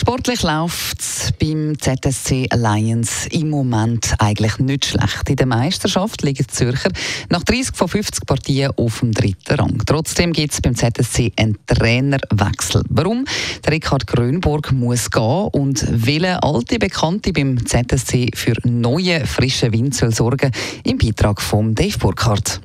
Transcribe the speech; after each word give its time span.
Sportlich 0.00 0.42
läuft 0.42 0.98
es 0.98 1.30
beim 1.38 1.74
ZSC 1.78 2.46
Alliance 2.48 3.28
im 3.32 3.50
Moment 3.50 4.14
eigentlich 4.18 4.58
nicht 4.58 4.86
schlecht. 4.86 5.28
In 5.28 5.36
der 5.36 5.44
Meisterschaft 5.44 6.22
liegen 6.22 6.42
die 6.42 6.46
Zürcher 6.46 6.88
nach 7.28 7.42
30 7.42 7.76
von 7.76 7.86
50 7.86 8.24
Partien 8.24 8.70
auf 8.78 9.00
dem 9.00 9.12
dritten 9.12 9.56
Rang. 9.56 9.82
Trotzdem 9.84 10.32
gibt 10.32 10.54
es 10.54 10.62
beim 10.62 10.74
ZSC 10.74 11.32
einen 11.36 11.58
Trainerwechsel. 11.66 12.82
Warum? 12.88 13.26
Der 13.62 13.74
Ricard 13.74 14.06
Grönborg 14.06 14.72
muss 14.72 15.10
gehen 15.10 15.48
und 15.52 15.84
welche 15.90 16.42
alte 16.42 16.78
Bekannte 16.78 17.34
beim 17.34 17.58
ZSC 17.66 18.30
für 18.34 18.54
neue, 18.64 19.26
frische 19.26 19.70
Wind 19.70 19.94
soll 19.94 20.14
sorgen, 20.14 20.50
im 20.82 20.96
Beitrag 20.96 21.42
von 21.42 21.74
Dave 21.74 21.98
Burkhardt. 21.98 22.62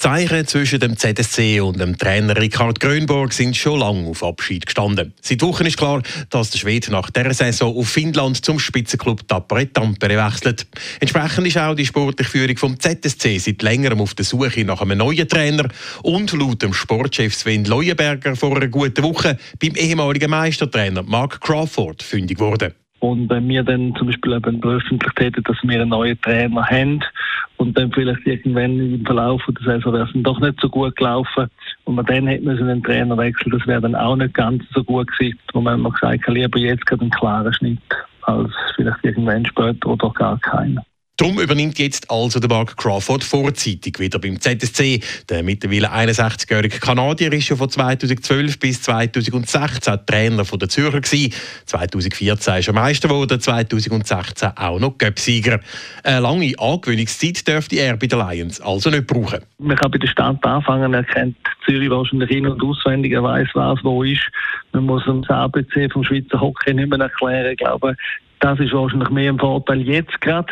Zeichen 0.00 0.46
zwischen 0.46 0.80
dem 0.80 0.96
ZSC 0.96 1.60
und 1.60 1.78
dem 1.78 1.98
Trainer 1.98 2.34
Ricard 2.34 2.80
Grönborg 2.80 3.34
sind 3.34 3.54
schon 3.54 3.80
lange 3.80 4.08
auf 4.08 4.24
Abschied 4.24 4.64
gestanden. 4.64 5.12
Seit 5.20 5.42
Wochen 5.42 5.66
ist 5.66 5.76
klar, 5.76 6.00
dass 6.30 6.48
der 6.48 6.58
Schwede 6.58 6.90
nach 6.90 7.10
dieser 7.10 7.34
Saison 7.34 7.76
auf 7.76 7.90
Finnland 7.90 8.42
zum 8.42 8.58
Spitzenklub 8.58 9.28
Tappere 9.28 9.70
Tampere 9.70 10.16
wechselt. 10.16 10.66
Entsprechend 11.00 11.48
ist 11.48 11.58
auch 11.58 11.74
die 11.74 11.84
sportliche 11.84 12.30
Führung 12.30 12.56
vom 12.56 12.80
ZSC 12.80 13.36
seit 13.36 13.60
längerem 13.60 14.00
auf 14.00 14.14
der 14.14 14.24
Suche 14.24 14.64
nach 14.64 14.80
einem 14.80 14.96
neuen 14.96 15.28
Trainer 15.28 15.68
und 16.02 16.32
laut 16.32 16.62
dem 16.62 16.72
Sportchef 16.72 17.34
Sven 17.34 17.66
Leuenberger 17.66 18.36
vor 18.36 18.56
einer 18.56 18.68
guten 18.68 19.04
Woche 19.04 19.36
beim 19.60 19.74
ehemaligen 19.74 20.30
Meistertrainer 20.30 21.02
Mark 21.02 21.42
Crawford 21.42 22.02
fündig 22.02 22.38
wurde. 22.38 22.74
Und 23.00 23.30
wenn 23.30 23.48
wir 23.48 23.62
dann 23.62 23.94
zum 23.96 24.08
Beispiel 24.08 24.34
eben 24.34 24.60
veröffentlicht 24.60 25.20
hätten, 25.20 25.42
dass 25.44 25.56
wir 25.62 25.80
einen 25.80 25.90
neuen 25.90 26.20
Trainer 26.20 26.64
haben 26.66 27.00
und 27.56 27.76
dann 27.76 27.90
vielleicht 27.92 28.26
irgendwann 28.26 28.78
im 28.78 29.04
Verlauf 29.06 29.42
der 29.48 29.78
Saison 29.78 29.94
wäre 29.94 30.04
es 30.04 30.22
doch 30.22 30.38
nicht 30.38 30.60
so 30.60 30.68
gut 30.68 30.94
gelaufen 30.96 31.48
und 31.84 31.94
man 31.94 32.04
dann 32.06 32.26
hätte 32.26 32.44
müssen 32.44 32.68
einen 32.68 32.82
Trainer 32.82 33.16
wechseln, 33.16 33.52
das 33.52 33.66
wäre 33.66 33.80
dann 33.80 33.94
auch 33.94 34.16
nicht 34.16 34.34
ganz 34.34 34.62
so 34.74 34.84
gut 34.84 35.10
gewesen. 35.12 35.38
Wo 35.54 35.62
man 35.62 35.82
gesagt 35.82 36.26
hat, 36.26 36.34
lieber 36.34 36.58
jetzt 36.58 36.86
gerade 36.86 37.02
einen 37.02 37.10
klaren 37.10 37.52
Schnitt 37.54 37.80
als 38.22 38.52
vielleicht 38.76 39.02
irgendwann 39.02 39.46
später 39.46 39.88
oder 39.88 40.10
gar 40.10 40.38
keinen. 40.40 40.80
Darum 41.20 41.38
übernimmt 41.38 41.78
jetzt 41.78 42.10
also 42.10 42.40
der 42.40 42.48
Mark 42.48 42.78
Crawford 42.78 43.22
vorzeitig 43.22 43.98
wieder 43.98 44.18
beim 44.18 44.40
ZSC. 44.40 45.00
Der 45.28 45.42
mittlerweile 45.42 45.92
61-jährige 45.92 46.78
Kanadier 46.78 47.30
ist 47.34 47.44
schon 47.44 47.58
von 47.58 47.68
2012 47.68 48.58
bis 48.58 48.80
2016 48.80 49.98
Trainer 50.06 50.44
der 50.44 50.68
Zürcher 50.70 51.02
gewesen. 51.02 51.34
2014 51.66 52.54
ist 52.54 52.68
er 52.68 52.72
Meister 52.72 53.08
geworden, 53.08 53.38
2016 53.38 54.52
auch 54.56 54.80
noch 54.80 54.96
Göpsieger. 54.96 55.60
Eine 56.04 56.20
lange 56.20 56.54
Angewöhnungszeit 56.58 57.46
dürfte 57.46 57.76
er 57.76 57.98
bei 57.98 58.06
den 58.06 58.18
Lions 58.18 58.58
also 58.62 58.88
nicht 58.88 59.06
brauchen. 59.06 59.40
Man 59.58 59.76
kann 59.76 59.90
bei 59.90 59.98
der 59.98 60.08
Stadt 60.08 60.42
anfangen, 60.42 60.94
er 60.94 61.04
kennt 61.04 61.36
Zürich 61.66 61.90
wahrscheinlich 61.90 62.30
in- 62.30 62.46
und 62.46 62.64
auswendig, 62.64 63.12
er 63.12 63.22
weiß, 63.22 63.48
was 63.52 63.78
wo 63.84 64.04
ist. 64.04 64.26
Man 64.72 64.86
muss 64.86 65.02
das 65.04 65.28
ABC 65.28 65.90
vom 65.92 66.02
Schweizer 66.02 66.40
Hockey 66.40 66.72
nicht 66.72 66.88
mehr 66.88 66.98
erklären. 66.98 67.52
Ich 67.52 67.58
glaube, 67.58 67.94
das 68.38 68.58
ist 68.58 68.72
wahrscheinlich 68.72 69.10
mehr 69.10 69.30
ein 69.30 69.38
Vorteil 69.38 69.82
jetzt 69.82 70.18
gerade. 70.22 70.50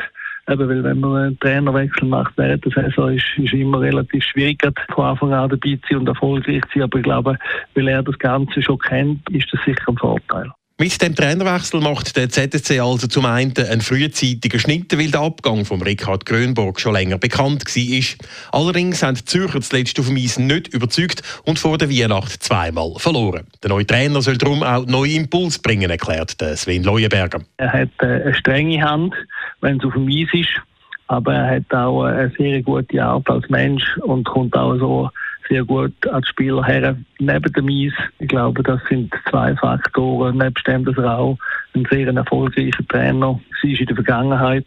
Eben, 0.48 0.68
weil 0.68 0.82
wenn 0.82 1.00
man 1.00 1.16
einen 1.16 1.38
Trainerwechsel 1.40 2.08
macht 2.08 2.32
während 2.36 2.64
der 2.64 2.72
Saison, 2.72 3.14
ist 3.14 3.24
es 3.36 3.52
immer 3.52 3.80
relativ 3.80 4.24
schwierig, 4.24 4.62
von 4.94 5.04
Anfang 5.04 5.32
an 5.32 5.50
dabei 5.50 5.76
zu 5.76 5.80
sein 5.90 5.98
und 5.98 6.08
erfolgreich 6.08 6.62
zu 6.72 6.78
sein. 6.78 6.82
Aber 6.84 6.98
ich 6.98 7.04
glaube, 7.04 7.38
weil 7.74 7.88
er 7.88 8.02
das 8.02 8.18
Ganze 8.18 8.62
schon 8.62 8.78
kennt, 8.78 9.28
ist 9.30 9.52
das 9.52 9.60
sicher 9.64 9.88
ein 9.88 9.98
Vorteil. 9.98 10.50
Mit 10.80 11.02
dem 11.02 11.12
Trainerwechsel 11.12 11.80
macht 11.80 12.16
der 12.16 12.28
ZSC 12.28 12.78
also 12.78 13.08
zum 13.08 13.26
einen 13.26 13.52
einen 13.58 13.80
frühzeitigen 13.80 14.60
Schnitt, 14.60 14.96
weil 14.96 15.10
der 15.10 15.22
Abgang 15.22 15.64
von 15.64 15.82
Richard 15.82 16.24
Grönborg 16.24 16.78
schon 16.78 16.92
länger 16.92 17.18
bekannt 17.18 17.64
war. 17.66 18.60
Allerdings 18.60 19.02
haben 19.02 19.16
die 19.16 19.24
Zürcher 19.24 19.60
zuletzt 19.60 19.98
auf 19.98 20.06
dem 20.06 20.16
Eis 20.16 20.38
nicht 20.38 20.68
überzeugt 20.68 21.22
und 21.44 21.58
vor 21.58 21.78
der 21.78 21.90
Weihnacht 21.90 22.44
zweimal 22.44 22.92
verloren. 22.98 23.48
Der 23.60 23.70
neue 23.70 23.88
Trainer 23.88 24.22
soll 24.22 24.38
darum 24.38 24.62
auch 24.62 24.86
neue 24.86 25.14
Impuls 25.14 25.58
bringen, 25.58 25.90
erklärt 25.90 26.36
Sven 26.54 26.84
Leuenberger. 26.84 27.40
Er 27.56 27.72
hat 27.72 27.90
äh, 27.98 28.06
eine 28.06 28.34
strenge 28.34 28.80
Hand, 28.80 29.14
wenn 29.60 29.78
es 29.78 29.84
auf 29.84 29.94
dem 29.94 30.08
Eis 30.08 30.28
ist, 30.32 30.60
aber 31.08 31.34
er 31.34 31.56
hat 31.56 31.74
auch 31.74 32.04
eine 32.04 32.30
sehr 32.36 32.62
gute 32.62 33.02
Art 33.02 33.28
als 33.30 33.48
Mensch 33.48 33.96
und 33.98 34.24
kommt 34.24 34.56
auch 34.56 34.76
so 34.76 35.10
sehr 35.48 35.64
gut 35.64 36.06
als 36.08 36.28
Spieler 36.28 36.62
her. 36.64 36.96
Neben 37.18 37.52
dem 37.52 37.68
Eis, 37.68 37.94
ich 38.18 38.28
glaube, 38.28 38.62
das 38.62 38.80
sind 38.88 39.12
zwei 39.30 39.56
Faktoren. 39.56 40.36
Nebst 40.36 40.66
dem, 40.66 40.84
dass 40.84 40.98
er 40.98 41.18
auch 41.18 41.38
ein 41.74 41.86
sehr 41.90 42.08
erfolgreicher 42.08 42.86
Trainer 42.88 43.20
war 43.26 43.40
in 43.62 43.86
der 43.86 43.96
Vergangenheit 43.96 44.66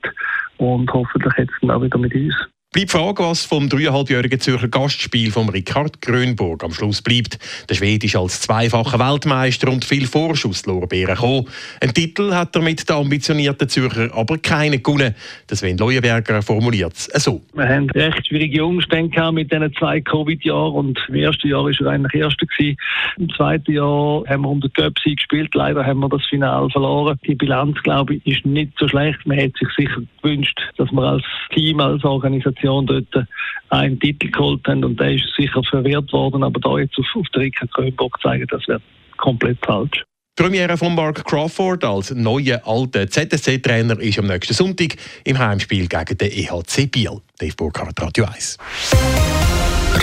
und 0.57 0.91
hoffentlich 0.91 1.34
jetzt 1.38 1.53
auch 1.69 1.81
wieder 1.81 1.97
mit 1.97 2.16
uns. 2.16 2.35
Bleibt 2.74 2.92
Frage, 2.92 3.22
was 3.24 3.44
vom 3.44 3.68
dreieinhalbjährigen 3.68 4.40
Zürcher 4.40 4.70
Gastspiel 4.70 5.30
von 5.30 5.50
Richard 5.50 6.02
Grönborg 6.02 6.64
am 6.64 6.72
Schluss 6.72 7.02
bleibt. 7.02 7.38
Der 7.70 7.76
Schwede 7.76 8.06
ist 8.06 8.16
als 8.16 8.40
zweifacher 8.40 8.98
Weltmeister 8.98 9.70
und 9.70 9.84
viel 9.84 10.08
Vorschusslorbeeren 10.08 11.16
gekommen. 11.16 11.48
Ein 11.82 11.94
Titel 11.94 12.34
hat 12.34 12.56
er 12.56 12.62
mit 12.62 12.88
den 12.88 12.96
ambitionierten 12.96 13.68
Zürcher 13.68 14.16
aber 14.16 14.38
keinen 14.38 14.82
gewonnen. 14.82 15.16
Das 15.48 15.59
Sven 15.59 15.78
Leuenberger 15.78 16.42
formuliert 16.42 16.94
es 16.94 17.26
so. 17.26 17.42
Wir 17.54 17.68
haben 17.68 17.90
recht 17.90 18.26
schwierige 18.26 18.64
Umstände 18.64 19.34
mit 19.34 19.52
diesen 19.52 19.74
zwei 19.74 20.00
Covid-Jahren 20.00 20.74
und 20.74 20.98
im 21.09 21.16
ersten 21.16 21.50
Jahr 21.50 21.66
war 21.66 21.74
er 21.78 21.88
eigentlich 21.88 22.22
Erster 22.22 22.46
gewesen. 22.46 22.78
Im 23.18 23.30
zweiten 23.32 23.74
Jahr 23.74 24.24
haben 24.30 24.44
wir 24.44 24.50
um 24.50 24.62
den 24.62 24.94
gespielt. 25.03 25.53
Leider 25.56 25.86
haben 25.86 26.00
wir 26.00 26.08
das 26.08 26.26
Finale 26.26 26.70
verloren. 26.70 27.20
Die 27.28 27.36
Bilanz, 27.36 27.78
glaube 27.84 28.16
ich, 28.16 28.26
ist 28.26 28.46
nicht 28.46 28.72
so 28.80 28.88
schlecht. 28.88 29.20
Man 29.26 29.38
hätte 29.38 29.59
sich 29.59 29.68
sicher 29.76 30.02
gewünscht, 30.22 30.58
dass 30.78 30.90
wir 30.90 31.02
als 31.02 31.24
Team, 31.53 31.82
als 31.82 32.02
Organisation 32.06 32.61
Organisation 32.70 32.86
dort 33.14 33.28
einen 33.70 34.00
Titel 34.00 34.30
geholt 34.30 34.68
haben 34.68 34.84
und 34.84 35.00
der 35.00 35.14
ist 35.14 35.26
sicher 35.38 35.62
verwehrt 35.70 36.12
worden, 36.12 36.44
aber 36.44 36.60
da 36.60 36.78
jetzt 36.78 36.98
auf, 36.98 37.06
auf 37.16 37.28
der 37.34 37.44
Rika 37.44 37.66
Grönbock 37.72 38.20
zeigen, 38.22 38.48
das 38.50 38.68
wäre 38.68 38.82
komplett 39.18 39.58
falsch. 39.66 40.04
Die 40.38 40.44
Premiere 40.44 40.78
von 40.78 40.96
Mark 40.96 41.26
Crawford 41.26 41.84
als 41.84 42.12
neuer 42.12 42.62
alter 42.66 43.08
ZSC-Trainer 43.08 44.00
ist 44.00 44.18
am 44.18 44.28
nächsten 44.28 44.54
Sonntag 44.54 44.96
im 45.26 45.38
Heimspiel 45.38 45.88
gegen 45.88 46.18
den 46.18 46.32
EHC 46.32 46.88
Biel. 46.90 47.22
Dave 47.38 47.56
Burkhardt, 47.56 48.02
Radio 48.02 48.26
1. 48.26 48.58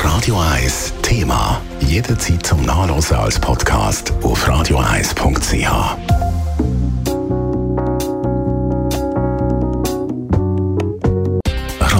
Radio 0.04 0.38
1 0.38 0.94
Thema. 1.02 1.60
Jederzeit 1.80 2.44
zum 2.44 2.62
Nachlesen 2.64 3.16
als 3.16 3.40
Podcast 3.40 4.12
auf 4.22 4.46
radio1.ch. 4.46 6.27